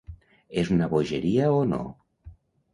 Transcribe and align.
És 0.61 0.71
una 0.77 0.87
bogeria 0.95 1.53
o 1.61 1.63
no? 1.75 1.85